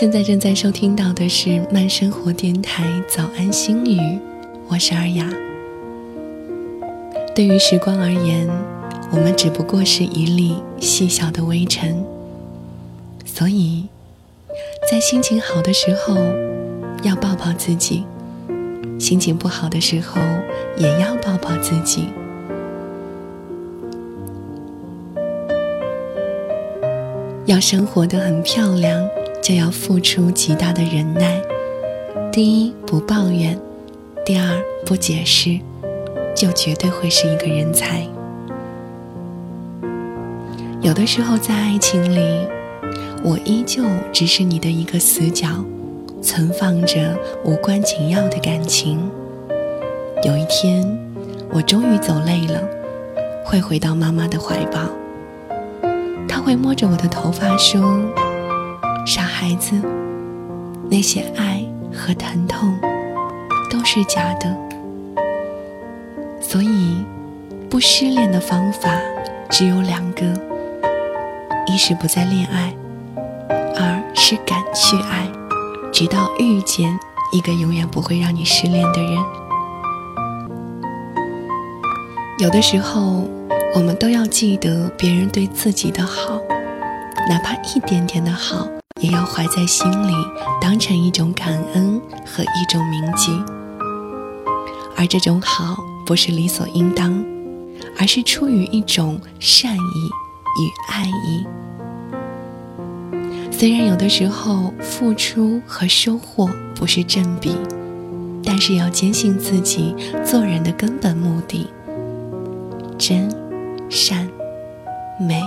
[0.00, 4.18] 现在正在收听到的是慢生活电台早安心语，
[4.66, 5.30] 我是尔雅。
[7.34, 8.48] 对于时光而言，
[9.10, 12.02] 我们只不过是一粒细小的微尘，
[13.26, 13.88] 所以，
[14.90, 16.16] 在心情好的时候
[17.02, 18.04] 要抱抱自己，
[18.98, 20.18] 心情不好的时候
[20.78, 22.06] 也要抱抱自己。
[27.44, 29.06] 要生活的很漂亮，
[29.50, 31.42] 就要付出极大的忍耐。
[32.30, 33.56] 第一，不抱怨；
[34.24, 35.58] 第二，不解释，
[36.36, 38.06] 就绝对会是一个人才。
[40.80, 42.46] 有的时候，在爱情里，
[43.24, 43.82] 我依旧
[44.12, 45.48] 只是你的一个死角，
[46.22, 49.00] 存放着无关紧要的感情。
[50.22, 50.86] 有一天，
[51.52, 52.62] 我终于走累了，
[53.44, 54.78] 会回到妈妈的怀抱。
[56.28, 58.00] 他会摸着我的头发说
[59.40, 59.74] ：“孩子，
[60.90, 62.78] 那些爱和疼痛
[63.70, 64.54] 都是假的。
[66.42, 67.02] 所以，
[67.70, 69.00] 不失恋的方法
[69.48, 70.26] 只有两个：
[71.66, 72.74] 一是不再恋爱，
[73.78, 75.26] 二是敢去爱，
[75.90, 76.94] 直到遇见
[77.32, 79.18] 一个永远不会让你失恋的人。
[82.40, 83.24] 有的时候。”
[83.72, 86.40] 我们都要记得别人对自己的好，
[87.28, 88.66] 哪怕一点点的好，
[89.00, 90.12] 也要怀在心里，
[90.60, 93.32] 当成一种感恩和一种铭记。
[94.96, 97.24] 而这种好不是理所应当，
[97.98, 100.10] 而是出于一种善意
[100.60, 101.46] 与爱意。
[103.50, 107.56] 虽然有的时候付出和收获不是正比，
[108.44, 111.68] 但是要坚信自己做人的根本目的，
[112.98, 113.28] 真。
[113.92, 114.28] 善
[115.18, 115.42] 美，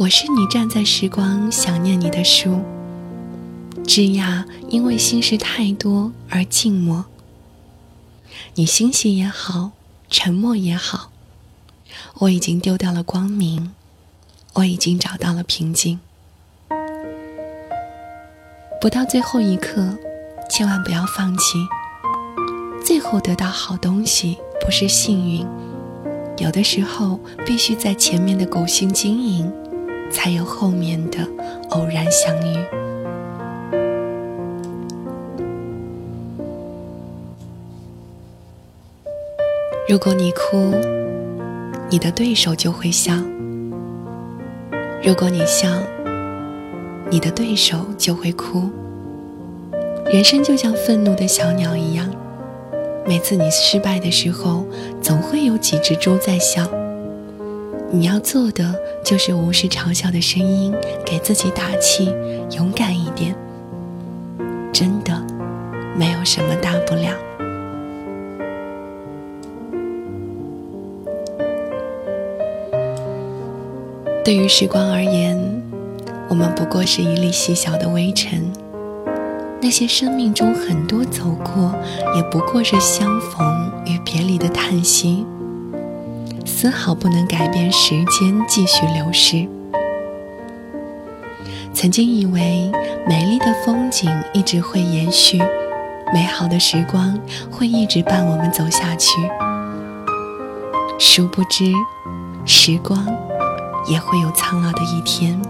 [0.00, 2.62] 我是你站在时光想念你的书。
[3.86, 7.04] 枝桠因为心事太多而静默。
[8.54, 9.72] 你欣喜也好，
[10.08, 11.10] 沉默也好，
[12.20, 13.74] 我已经丢掉了光明，
[14.54, 16.00] 我已经找到了平静。
[18.80, 19.98] 不到最后一刻，
[20.48, 21.58] 千万不要放弃。
[22.82, 24.38] 最后得到好东西。
[24.64, 25.46] 不是幸运，
[26.38, 29.50] 有的时候必须在前面的苦心经营，
[30.10, 31.18] 才有后面的
[31.70, 32.56] 偶然相遇。
[39.88, 40.72] 如果你哭，
[41.88, 43.14] 你的对手就会笑；
[45.02, 45.68] 如果你笑，
[47.10, 48.70] 你的对手就会哭。
[50.06, 52.08] 人生就像愤怒的小鸟一样。
[53.04, 54.64] 每次你失败的时候，
[55.02, 56.64] 总会有几只猪在笑。
[57.92, 58.72] 你要做的
[59.04, 60.72] 就是无视嘲笑的声音，
[61.04, 62.14] 给自己打气，
[62.52, 63.34] 勇敢一点。
[64.72, 65.20] 真的，
[65.96, 67.12] 没有什么大不了。
[74.24, 75.36] 对于时光而言，
[76.28, 78.52] 我们不过是一粒细小的微尘。
[79.60, 81.74] 那些生命中很多走过，
[82.14, 85.26] 也不过是相逢与别离的叹息，
[86.60, 89.48] 丝毫不能改变时间继续流逝。
[91.72, 92.70] 曾经以为
[93.08, 95.38] 美丽的风景一直会延续，
[96.12, 97.18] 美好的时光
[97.50, 99.16] 会一直伴我们走下去，
[100.98, 101.72] 殊不知，
[102.44, 103.06] 时光
[103.88, 105.40] 也会有苍老的一天。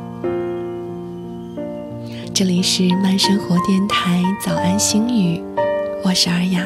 [2.32, 5.42] 这里是慢生活电台早安心语，
[6.04, 6.62] 我是尔雅，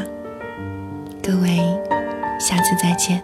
[1.23, 1.57] 各位，
[2.39, 3.23] 下次再见。